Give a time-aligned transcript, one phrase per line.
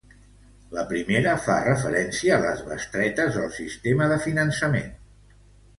[0.77, 4.91] La primera fa referència a les bestretes del sistema de finançament.